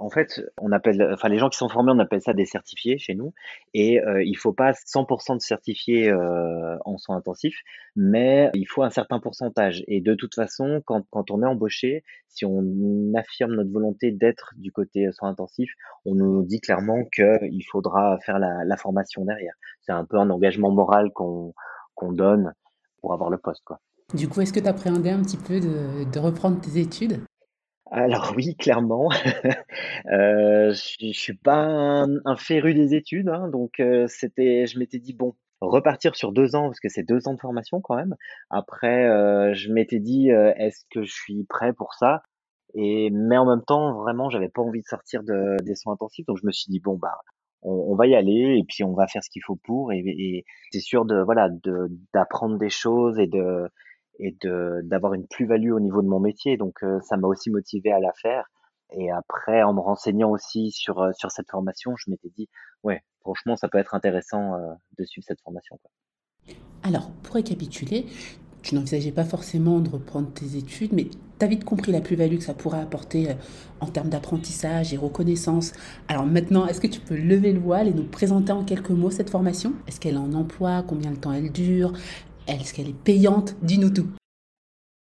[0.00, 2.98] en fait, on appelle, enfin les gens qui sont formés, on appelle ça des certifiés
[2.98, 3.32] chez nous.
[3.74, 7.60] Et euh, il faut pas 100% de certifiés euh, en soins intensifs,
[7.96, 9.84] mais il faut un certain pourcentage.
[9.86, 14.72] Et de toute façon, quand, on est embauché, si on affirme notre volonté d'être du
[14.72, 15.72] côté soins intensifs,
[16.04, 19.54] on nous dit clairement qu'il faudra faire la, formation derrière.
[19.80, 21.52] C'est un peu un engagement moral qu'on
[22.12, 22.52] donne
[23.00, 23.80] pour avoir le poste, quoi.
[24.14, 27.20] Du coup, est-ce que tu appréhendais un petit peu de reprendre tes études?
[27.90, 29.10] Alors oui, clairement.
[30.12, 35.14] euh, je, suis pas un, féru des études, hein, donc euh, c'était, je m'étais dit
[35.14, 38.14] bon, repartir sur deux ans parce que c'est deux ans de formation quand même.
[38.50, 42.22] Après, euh, je m'étais dit est-ce que je suis prêt pour ça?
[42.74, 46.26] Et mais en même temps, vraiment, j'avais pas envie de sortir de, des soins intensifs,
[46.26, 47.16] donc je me suis dit bon bah
[47.62, 50.44] on, va y aller et puis on va faire ce qu'il faut pour et, et
[50.70, 53.68] c'est sûr de voilà de d'apprendre des choses et de
[54.18, 54.36] et
[54.82, 56.56] d'avoir une plus-value au niveau de mon métier.
[56.56, 58.46] Donc euh, ça m'a aussi motivé à la faire.
[58.90, 62.48] Et après, en me renseignant aussi sur euh, sur cette formation, je m'étais dit
[62.82, 65.78] ouais, franchement, ça peut être intéressant euh, de suivre cette formation.
[66.82, 68.06] Alors, pour récapituler,
[68.62, 72.38] tu n'envisageais pas forcément de reprendre tes études, mais tu as vite compris la plus-value
[72.38, 73.28] que ça pourrait apporter
[73.80, 75.72] en termes d'apprentissage et reconnaissance.
[76.08, 79.10] Alors maintenant, est-ce que tu peux lever le voile et nous présenter en quelques mots
[79.10, 79.74] cette formation?
[79.86, 80.82] Est-ce qu'elle est en emploi?
[80.86, 81.92] Combien de temps elle dure?
[82.54, 84.08] Est-ce qu'elle est payante Dis-nous tout.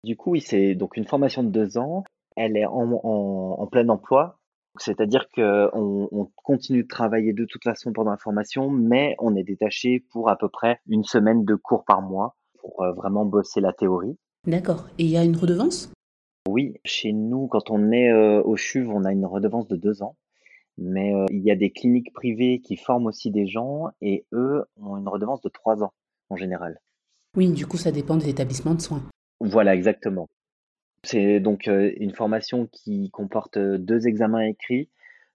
[0.04, 2.04] Du coup, oui, c'est donc une formation de deux ans.
[2.36, 4.40] Elle est en, plein emploi.
[4.80, 9.44] C'est-à-dire qu'on on continue de travailler de toute façon pendant la formation, mais on est
[9.44, 13.60] détaché pour à peu près une semaine de cours par mois pour euh, vraiment bosser
[13.60, 14.18] la théorie.
[14.46, 14.86] D'accord.
[15.00, 15.92] Et il y a une redevance?
[16.48, 20.04] Oui, chez nous, quand on est euh, au CHUV, on a une redevance de deux
[20.04, 20.16] ans.
[20.78, 24.64] Mais euh, il y a des cliniques privées qui forment aussi des gens et eux
[24.80, 25.94] ont une redevance de trois ans
[26.30, 26.80] en général.
[27.38, 29.04] Oui, du coup, ça dépend des établissements de soins.
[29.40, 30.28] Voilà, exactement.
[31.04, 34.90] C'est donc euh, une formation qui comporte euh, deux examens écrits,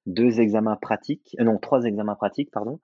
[0.06, 2.80] deux examens pratiques, euh, non, trois examens pratiques, pardon,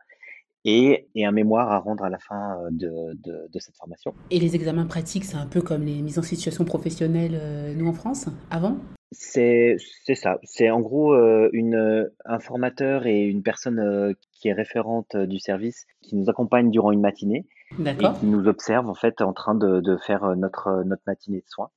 [0.64, 4.14] et, et, un mémoire à rendre à la fin de, de, cette formation.
[4.30, 7.92] Et les examens pratiques, c'est un peu comme les mises en situation professionnelle, nous en
[7.92, 8.76] France, avant?
[9.10, 9.78] C'est
[10.14, 10.38] ça.
[10.42, 11.14] C'est en gros
[11.52, 16.92] une, un formateur et une personne qui est référente du service qui nous accompagne durant
[16.92, 17.46] une matinée
[17.78, 21.02] et qui nous observe en fait en train de, de faire euh, notre, euh, notre
[21.06, 21.70] matinée de soins.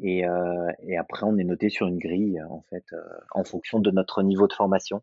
[0.00, 3.00] Et, euh, et, après, on est noté sur une grille en fait euh,
[3.32, 5.02] en fonction de notre niveau de formation.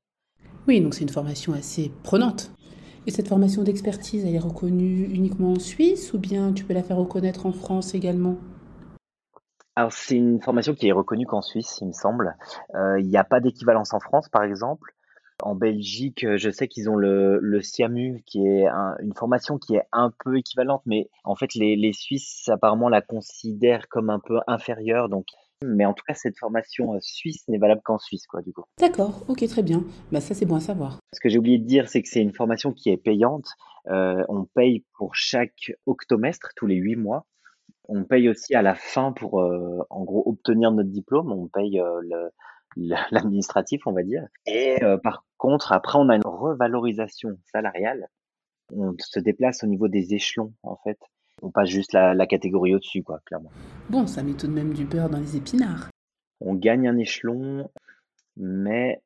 [0.68, 2.52] Oui, donc c'est une formation assez prenante.
[3.06, 6.82] Et cette formation d'expertise, elle est reconnue uniquement en Suisse ou bien tu peux la
[6.82, 8.38] faire reconnaître en France également?
[9.76, 12.36] Alors c'est une formation qui est reconnue qu'en Suisse, il me semble.
[12.74, 14.95] Il n'y a pas d'équivalence en France, par exemple.
[15.44, 18.68] En Belgique, euh, je sais qu'ils ont le, le SIAMU, qui est
[19.02, 23.02] une formation qui est un peu équivalente, mais en fait, les, les Suisses apparemment la
[23.02, 25.10] considèrent comme un peu inférieure.
[25.10, 25.26] Donc,
[25.64, 28.64] mais en tout cas, cette formation euh, suisse n'est valable qu'en Suisse, quoi, du coup.
[28.80, 29.84] D'accord, ok, très bien.
[30.12, 31.00] Bah, ça, c'est bon à savoir.
[31.14, 33.48] Ce que j'ai oublié de dire, c'est que c'est une formation qui est payante.
[33.88, 37.26] Euh, on paye pour chaque octomestre, tous les huit mois.
[37.88, 41.32] On paye aussi à la fin pour, euh, en gros, obtenir notre diplôme.
[41.32, 42.32] On paye euh, le,
[43.12, 44.28] l'administratif, on va dire.
[44.46, 48.08] Et euh, par contre, après, on a une revalorisation salariale.
[48.74, 51.00] On se déplace au niveau des échelons, en fait.
[51.42, 53.52] On passe juste la, catégorie au-dessus, quoi, clairement.
[53.90, 55.90] Bon, ça met tout de même du beurre dans les épinards.
[56.40, 57.70] On gagne un échelon,
[58.38, 59.02] mais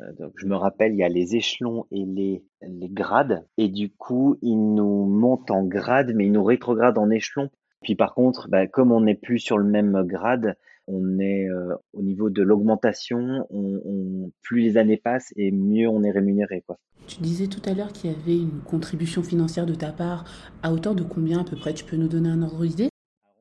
[0.00, 3.46] euh, donc, je me rappelle, il y a les échelons et les, les grades.
[3.56, 7.50] Et du coup, ils nous montent en grade, mais ils nous rétrogradent en échelon.
[7.84, 11.74] Puis par contre, bah, comme on n'est plus sur le même grade, on est euh,
[11.92, 16.62] au niveau de l'augmentation, on, plus les années passent et mieux on est rémunéré.
[16.66, 16.78] Quoi.
[17.06, 20.24] Tu disais tout à l'heure qu'il y avait une contribution financière de ta part
[20.62, 21.74] à hauteur de combien à peu près?
[21.74, 22.88] Tu peux nous donner un ordre d'idée?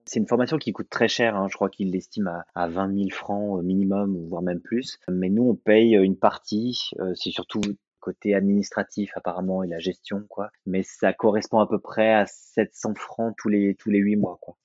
[0.06, 1.48] C'est une formation qui coûte très cher, hein.
[1.50, 5.00] je crois qu'il l'estime à, à 20 000 francs minimum, voire même plus.
[5.08, 7.62] Mais nous, on paye une partie, euh, c'est surtout
[8.04, 10.52] côté administratif apparemment et la gestion, quoi.
[10.66, 14.38] Mais ça correspond à peu près à 700 francs tous les, tous les 8 mois,
[14.42, 14.58] quoi.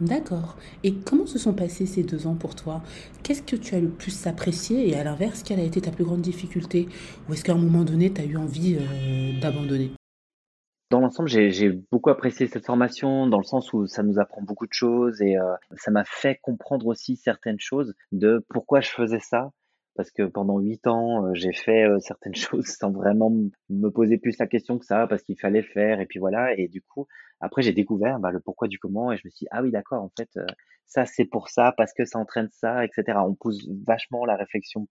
[0.00, 0.56] D'accord.
[0.84, 2.82] Et comment se sont passés ces deux ans pour toi?
[3.24, 4.88] Qu'est-ce que tu as le plus apprécié?
[4.88, 6.88] Et à l'inverse, quelle a été ta plus grande difficulté?
[7.28, 9.90] Ou est-ce qu'à un moment donné, tu as eu envie euh, d'abandonner?
[10.90, 14.66] Dans l'ensemble, j'ai beaucoup apprécié cette formation dans le sens où ça nous apprend beaucoup
[14.66, 19.20] de choses et euh, ça m'a fait comprendre aussi certaines choses de pourquoi je faisais
[19.20, 19.50] ça,
[19.98, 23.30] parce que pendant huit ans, euh, j'ai fait euh, certaines choses sans vraiment
[23.68, 26.56] me poser plus la question que ça, parce qu'il fallait le faire, et puis voilà.
[26.56, 27.08] Et du coup,
[27.40, 29.72] après, j'ai découvert bah, le pourquoi du comment, et je me suis dit, ah oui,
[29.72, 30.46] d'accord, en fait, euh,
[30.86, 33.18] ça c'est pour ça, parce que ça entraîne ça, etc.
[33.26, 34.88] On pousse vachement la réflexion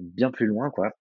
[0.00, 0.92] bien plus loin, quoi.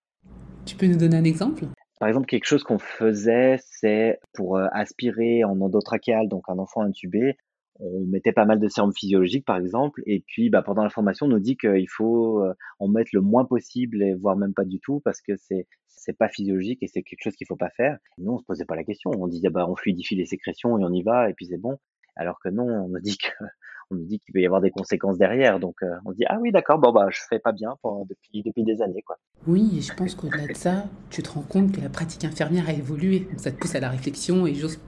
[0.65, 1.65] Tu peux nous donner un exemple?
[1.99, 7.35] Par exemple, quelque chose qu'on faisait, c'est pour aspirer en endotrachéal, donc un enfant intubé,
[7.81, 11.25] on mettait pas mal de sérum physiologique par exemple et puis bah, pendant la formation
[11.25, 14.65] on nous dit qu'il faut euh, en mettre le moins possible et voire même pas
[14.65, 17.69] du tout parce que c'est c'est pas physiologique et c'est quelque chose qu'il faut pas
[17.71, 17.97] faire.
[18.17, 20.83] nous on se posait pas la question, on disait bah on fluidifie les sécrétions et
[20.83, 21.77] on y va et puis c'est bon.
[22.15, 23.17] Alors que non, on nous dit
[23.91, 25.59] nous dit qu'il peut y avoir des conséquences derrière.
[25.59, 27.75] Donc euh, on se dit ah oui d'accord bon bah je fais pas bien
[28.09, 29.17] depuis depuis des années quoi.
[29.47, 32.67] Oui et je pense qu'au-delà de ça, tu te rends compte que la pratique infirmière
[32.69, 33.27] a évolué.
[33.37, 34.79] Ça te pousse à la réflexion et j'ose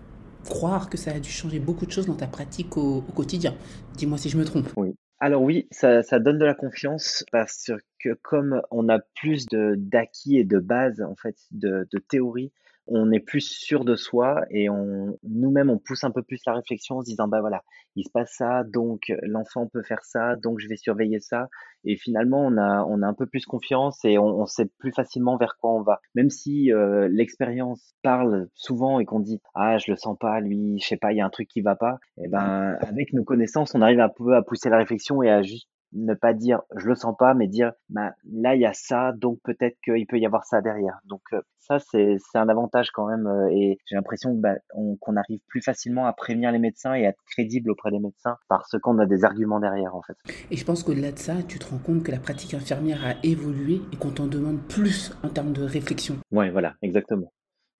[0.44, 3.56] croire que ça a dû changer beaucoup de choses dans ta pratique au, quotidien.
[3.96, 4.70] Dis-moi si je me trompe.
[4.78, 4.96] Oui.
[5.20, 10.44] Alors oui, ça, donne de la confiance parce que comme on a plus d'acquis et
[10.44, 12.52] de bases en fait de, de théorie,
[12.88, 16.54] on est plus sûr de soi et on nous-mêmes on pousse un peu plus la
[16.54, 17.64] réflexion en se disant bah voilà
[17.96, 21.48] il se passe ça donc l'enfant peut faire ça donc je vais surveiller ça.
[21.86, 25.38] Et finalement on a on a un peu plus confiance et on, sait plus facilement
[25.38, 26.00] vers quoi on va.
[26.16, 30.80] Même si euh, l'expérience parle souvent et qu'on dit ah je le sens pas lui
[30.82, 33.14] je sais pas il y a un truc qui va pas et eh ben avec
[33.14, 36.34] nos connaissances on arrive un peu à pousser la réflexion et à juste ne pas
[36.34, 39.78] dire je le sens pas, mais dire bah, là il y a ça, donc peut-être
[39.84, 41.00] qu'il peut y avoir ça derrière.
[41.06, 44.56] Donc euh, ça c'est un avantage quand même euh, et j'ai l'impression bah,
[45.00, 48.38] qu'on arrive plus facilement à prévenir les médecins et à être crédible auprès des médecins
[48.50, 50.18] parce qu'on a des arguments derrière en fait.
[50.52, 53.14] Et je pense qu'au-delà de ça, tu te rends compte que la pratique infirmière a
[53.24, 56.18] évolué et qu'on t'en demande plus en termes de réflexion.
[56.32, 57.32] Ouais, voilà, exactement.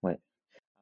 [0.04, 0.20] Ouais.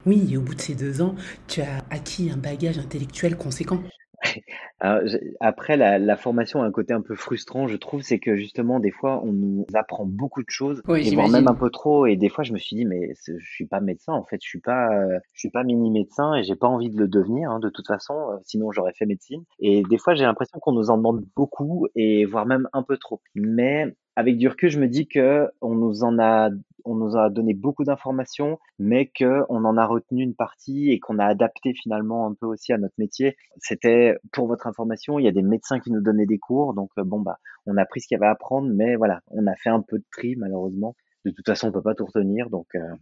[0.05, 1.15] Oui, et au bout de ces deux ans,
[1.47, 3.79] tu as acquis un bagage intellectuel conséquent.
[5.39, 8.91] après, la, formation a un côté un peu frustrant, je trouve, c'est que justement, des
[8.91, 12.05] fois, on nous apprend beaucoup de choses, et voire même un peu trop.
[12.05, 14.47] Et des fois, je me suis dit, mais je suis pas médecin, en fait, je
[14.47, 14.89] suis pas,
[15.33, 17.87] je suis pas mini médecin et j'ai pas envie de le devenir, hein, de toute
[17.87, 19.43] façon, euh, sinon j'aurais fait médecine.
[19.59, 22.97] Et des fois, j'ai l'impression qu'on nous en demande beaucoup et voire même un peu
[22.97, 23.21] trop.
[23.35, 26.49] Mais avec du recul, je me dis que on nous en a,
[26.85, 30.99] on nous a donné beaucoup d'informations, mais que on en a retenu une partie et
[30.99, 33.35] qu'on a adapté finalement un peu aussi à notre métier.
[33.59, 36.89] C'était pour votre information, il y a des médecins qui nous donnaient des cours, donc
[36.97, 39.47] euh, bon bah, on a pris ce qu'il y avait à apprendre, mais voilà, on
[39.47, 40.95] a fait un peu de tri malheureusement.
[41.25, 42.95] De toute façon, on peut pas tout retenir, donc euh,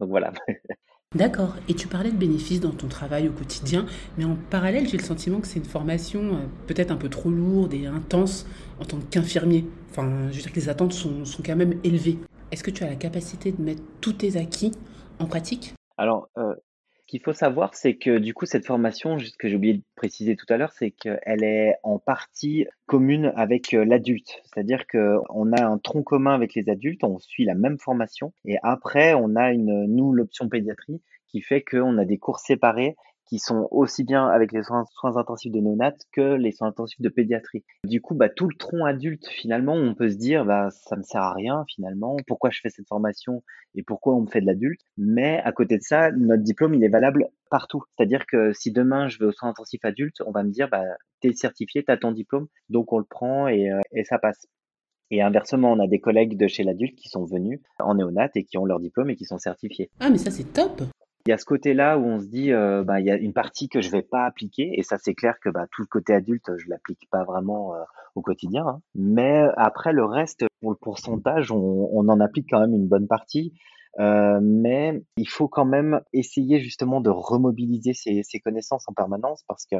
[0.00, 0.32] donc voilà.
[1.16, 1.56] D'accord.
[1.68, 3.84] Et tu parlais de bénéfices dans ton travail au quotidien,
[4.16, 7.30] mais en parallèle, j'ai le sentiment que c'est une formation euh, peut-être un peu trop
[7.30, 8.46] lourde et intense
[8.80, 9.66] en tant qu'infirmier.
[9.90, 12.18] Enfin, je veux dire que les attentes sont, sont quand même élevées.
[12.52, 14.72] Est-ce que tu as la capacité de mettre tous tes acquis
[15.20, 15.74] en pratique?
[15.96, 16.54] Alors, euh,
[16.90, 19.82] ce qu'il faut savoir, c'est que du coup, cette formation, ce que j'ai oublié de
[19.94, 24.42] préciser tout à l'heure, c'est qu'elle est en partie commune avec euh, l'adulte.
[24.44, 28.56] C'est-à-dire qu'on a un tronc commun avec les adultes, on suit la même formation, et
[28.64, 33.38] après, on a une, nous, l'option pédiatrie, qui fait qu'on a des cours séparés qui
[33.38, 37.64] sont aussi bien avec les soins, intensifs de néonat que les soins intensifs de pédiatrie.
[37.84, 41.02] Du coup, bah, tout le tronc adulte, finalement, on peut se dire, bah, ça me
[41.02, 42.16] sert à rien, finalement.
[42.26, 43.42] Pourquoi je fais cette formation
[43.74, 44.80] et pourquoi on me fait de l'adulte?
[44.96, 47.84] Mais à côté de ça, notre diplôme, il est valable partout.
[47.96, 50.82] C'est-à-dire que si demain je vais aux soins intensifs adultes, on va me dire, bah,
[51.20, 54.46] t'es certifié, t'as ton diplôme, donc on le prend et, euh, et ça passe.
[55.12, 58.44] Et inversement, on a des collègues de chez l'adulte qui sont venus en néonat et
[58.44, 59.90] qui ont leur diplôme et qui sont certifiés.
[59.98, 60.82] Ah, mais ça, c'est top!
[61.26, 63.32] Il y a ce côté-là où on se dit, euh, bah, il y a une
[63.32, 66.14] partie que je vais pas appliquer, et ça c'est clair que bah, tout le côté
[66.14, 67.82] adulte, je l'applique pas vraiment euh,
[68.14, 68.66] au quotidien.
[68.66, 68.80] Hein.
[68.94, 73.06] Mais après le reste, pour le pourcentage, on, on en applique quand même une bonne
[73.06, 73.52] partie.
[73.98, 79.42] Euh, mais il faut quand même essayer justement de remobiliser ces, ces connaissances en permanence
[79.48, 79.76] parce que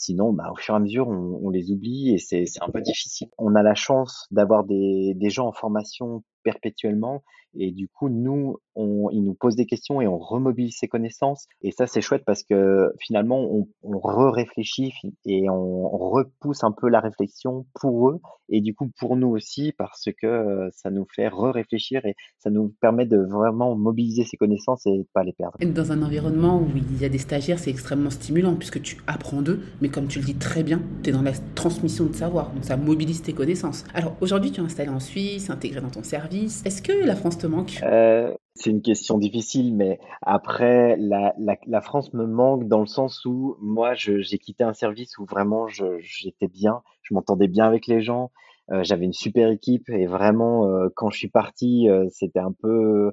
[0.00, 2.80] sinon, bah, au fur et à mesure, on, on les oublie et c'est un peu
[2.80, 3.28] difficile.
[3.38, 7.22] On a la chance d'avoir des, des gens en formation perpétuellement
[7.54, 11.46] et du coup, nous, on, ils nous posent des questions et on remobilise ces connaissances.
[11.62, 14.92] Et ça, c'est chouette parce que finalement, on, on re-réfléchit
[15.24, 19.72] et on, repousse un peu la réflexion pour eux et du coup pour nous aussi
[19.76, 24.36] parce que euh, ça nous fait re-réfléchir et ça nous permet de vraiment mobiliser ces
[24.36, 25.56] connaissances et de pas les perdre.
[25.64, 29.42] Dans un environnement où il y a des stagiaires, c'est extrêmement stimulant puisque tu apprends
[29.42, 32.50] d'eux, mais comme tu le dis très bien, tu es dans la transmission de savoir,
[32.52, 33.84] donc ça mobilise tes connaissances.
[33.94, 36.62] Alors aujourd'hui, tu es installé en Suisse, intégré dans ton service.
[36.64, 37.80] Est-ce que la France te manque?
[37.82, 42.86] Euh, c'est une question difficile, mais après, la, la, la, France me manque dans le
[42.86, 47.86] sens où moi, j'ai quitté un service où vraiment j'étais bien, je m'entendais bien avec
[47.86, 48.30] les gens,
[48.72, 52.52] euh, j'avais une super équipe et vraiment, euh, quand je suis parti, euh, c'était un
[52.52, 53.12] peu,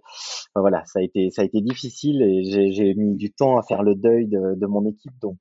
[0.55, 3.83] voilà, ça a été, ça a été difficile et j'ai mis du temps à faire
[3.83, 5.37] le deuil de, de mon équipe, donc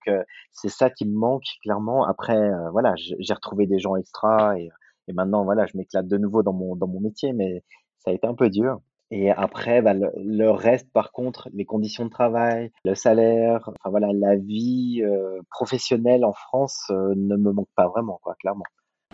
[0.53, 2.05] c'est ça qui me manque clairement.
[2.05, 4.71] Après, voilà, j'ai retrouvé des gens extra et
[5.09, 7.63] et maintenant, voilà, je m'éclate de nouveau dans mon, dans mon métier, mais
[7.99, 8.81] ça a été un peu dur.
[9.13, 14.09] Et après, bah, le, reste, par contre, les conditions de travail, le salaire, enfin voilà,
[14.13, 18.65] la vie euh, professionnelle en France euh, ne me manque pas vraiment, quoi, clairement.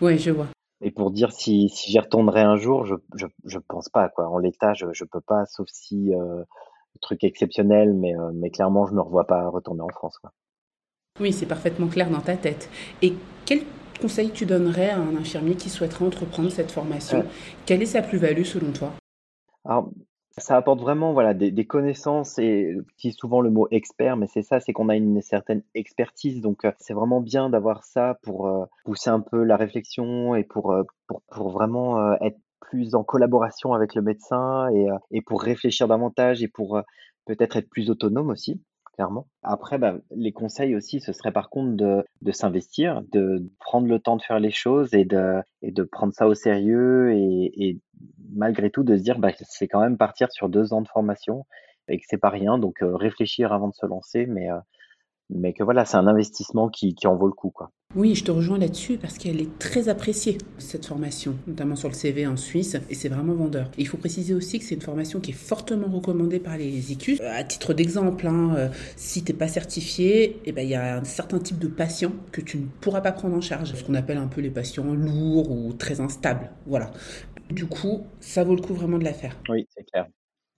[0.01, 0.47] Oui, je vois.
[0.83, 4.27] Et pour dire si, si j'y retournerai un jour, je, je, je pense pas, quoi.
[4.27, 6.43] En l'état, je, je peux pas, sauf si euh,
[7.01, 10.31] truc exceptionnel, mais, euh, mais clairement, je me revois pas retourner en France, quoi.
[11.19, 12.69] Oui, c'est parfaitement clair dans ta tête.
[13.01, 13.13] Et
[13.45, 13.61] quel
[14.01, 17.23] conseil tu donnerais à un infirmier qui souhaiterait entreprendre cette formation?
[17.65, 18.91] Quelle est sa plus-value selon toi?
[19.63, 19.91] Alors,
[20.37, 24.59] ça apporte vraiment voilà des, connaissances et utilise souvent le mot expert, mais c'est ça,
[24.59, 26.41] c'est qu'on a une certaine expertise.
[26.41, 30.43] Donc euh, c'est vraiment bien d'avoir ça pour euh, pousser un peu la réflexion et
[30.43, 35.41] pour euh, pour, pour vraiment être plus en collaboration avec le médecin et, et pour
[35.41, 36.81] réfléchir davantage et pour
[37.25, 38.61] peut-être être plus autonome aussi
[38.93, 39.27] clairement.
[39.41, 44.17] Après, bah, les conseils aussi, ce serait par contre de, s'investir, de prendre le temps
[44.17, 47.79] de faire les choses et de, prendre ça au sérieux et, et
[48.33, 51.45] malgré tout de se dire, bah, c'est quand même partir sur deux ans de formation
[51.87, 54.59] et que c'est pas rien, donc euh, réfléchir avant de se lancer, mais euh,
[55.29, 57.49] mais que voilà, c'est un investissement qui, qui, en vaut le coup.
[57.49, 57.71] Quoi.
[57.95, 61.93] Oui, je te rejoins là-dessus parce qu'elle est très appréciée, cette formation, notamment sur le
[61.93, 63.69] CV en Suisse, et c'est vraiment vendeur.
[63.77, 67.19] il faut préciser aussi que c'est une formation qui est fortement recommandée par les ICUS.
[67.21, 70.75] Euh, à titre d'exemple, hein, euh, si tu n'es pas certifié, eh ben, il y
[70.75, 73.83] a un certain type de patients que tu ne pourras pas prendre en charge, ce
[73.83, 76.49] qu'on appelle un peu les patients lourds ou très instables.
[76.65, 76.91] Voilà.
[77.51, 79.37] Du coup, ça vaut le coup vraiment de la faire.
[79.49, 80.07] Oui, c'est clair.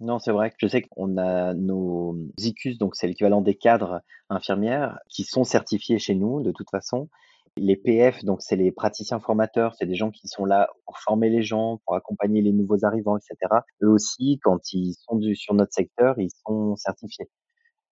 [0.01, 4.01] Non, c'est vrai que je sais qu'on a nos ICUS, donc c'est l'équivalent des cadres
[4.29, 7.09] infirmières, qui sont certifiés chez nous de toute façon.
[7.57, 11.29] Les PF, donc c'est les praticiens formateurs, c'est des gens qui sont là pour former
[11.29, 13.61] les gens, pour accompagner les nouveaux arrivants, etc.
[13.81, 17.29] Eux aussi, quand ils sont du, sur notre secteur, ils sont certifiés.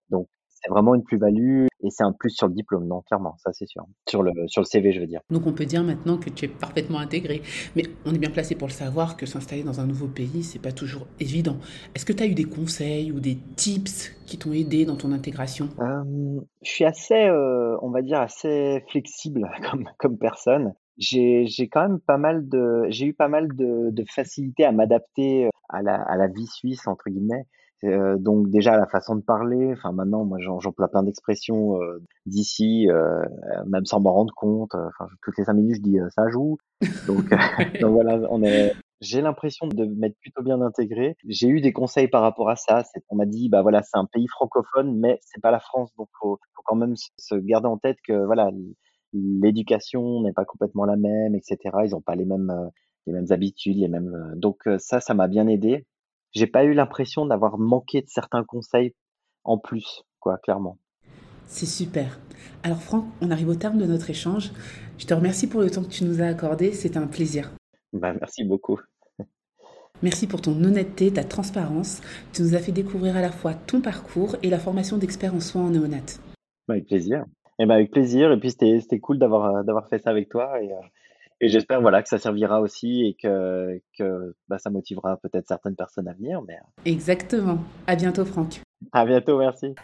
[0.09, 0.27] Donc
[0.63, 3.65] c'est vraiment une plus-value et c'est un plus sur le diplôme, non, clairement, ça c'est
[3.65, 3.86] sûr.
[4.08, 5.19] Sur le, sur le CV, je veux dire.
[5.30, 7.41] Donc on peut dire maintenant que tu es parfaitement intégré.
[7.76, 10.62] Mais on est bien placé pour le savoir que s'installer dans un nouveau pays, c'est
[10.62, 11.58] pas toujours évident.
[11.93, 15.12] Est-ce que tu as eu des conseils ou des tips qui t'ont aidé dans ton
[15.12, 15.69] intégration?
[15.80, 20.73] Euh, Je suis assez, euh, on va dire, assez flexible comme, comme personne.
[20.97, 25.49] J'ai quand même pas mal de, j'ai eu pas mal de, de facilité à m'adapter
[25.69, 27.45] à la, à la vie suisse, entre guillemets.
[27.83, 32.87] Euh, donc déjà la façon de parler, enfin maintenant moi j'emploie plein d'expressions euh, d'ici,
[32.89, 33.23] euh,
[33.67, 34.73] même sans m'en rendre compte.
[34.75, 36.57] Enfin toutes les cinq minutes je dis ça joue.
[37.07, 37.25] Donc,
[37.81, 38.73] donc voilà, on est.
[39.01, 41.17] J'ai l'impression de m'être plutôt bien intégré.
[41.27, 42.83] J'ai eu des conseils par rapport à ça.
[43.09, 46.07] On m'a dit bah voilà c'est un pays francophone mais c'est pas la France donc
[46.21, 48.49] faut, faut quand même se garder en tête que voilà
[49.11, 51.57] l'éducation n'est pas complètement la même etc.
[51.83, 52.53] Ils n'ont pas les mêmes
[53.05, 55.85] les mêmes habitudes les mêmes donc ça ça m'a bien aidé
[56.33, 58.93] j'ai pas eu l'impression d'avoir manqué de certains conseils
[59.43, 60.77] en plus, quoi, clairement.
[61.45, 62.19] C'est super.
[62.63, 64.51] Alors Franck, on arrive au terme de notre échange.
[64.97, 67.51] Je te remercie pour le temps que tu nous as accordé, c'était un plaisir.
[67.93, 68.79] Bah, merci beaucoup.
[70.01, 72.01] Merci pour ton honnêteté, ta transparence.
[72.33, 75.39] Tu nous as fait découvrir à la fois ton parcours et la formation d'expert en
[75.39, 76.19] soins en néonat.
[76.67, 77.23] Bah, avec plaisir.
[77.59, 78.31] Et bah, avec plaisir.
[78.31, 80.61] Et puis c'était cool d'avoir d'avoir fait ça avec toi.
[80.61, 80.77] Et, euh,
[81.43, 85.75] et j'espère voilà que ça servira aussi et que, que bah, ça motivera peut-être certaines
[85.75, 86.41] personnes à venir.
[86.47, 86.56] Mais...
[86.56, 86.82] Euh.
[86.86, 87.60] Exactement.
[87.86, 88.62] À bientôt, Franck.
[88.93, 89.75] À bientôt, merci.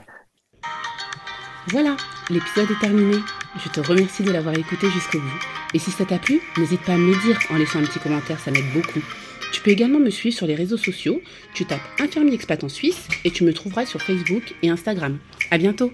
[1.67, 1.97] Voilà,
[2.29, 3.17] l'épisode est terminé.
[3.57, 5.39] Je te remercie de l'avoir écouté jusqu'au bout.
[5.73, 7.99] Et si ça t'a plu, n'hésite pas à me le dire en laissant un petit
[7.99, 9.01] commentaire, ça m'aide beaucoup.
[9.51, 11.19] Tu peux également me suivre sur les réseaux sociaux.
[11.53, 15.19] Tu tapes Infirmier Expat en Suisse et tu me trouveras sur Facebook et Instagram.
[15.51, 15.91] À bientôt!